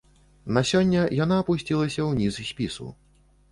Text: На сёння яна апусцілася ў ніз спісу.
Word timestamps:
На 0.55 0.63
сёння 0.69 1.03
яна 1.19 1.37
апусцілася 1.43 2.01
ў 2.09 2.25
ніз 2.25 2.43
спісу. 2.51 2.91